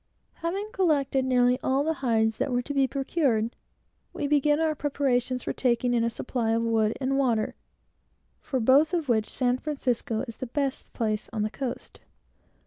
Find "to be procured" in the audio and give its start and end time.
2.63-3.55